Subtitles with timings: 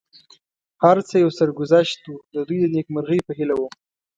[0.83, 3.73] هر څه یو سرګذشت و، د دوی د نېکمرغۍ په هیله ووم.